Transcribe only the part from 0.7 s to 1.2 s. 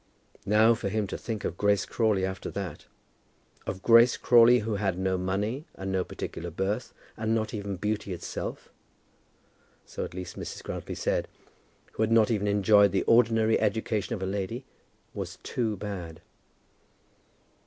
for him to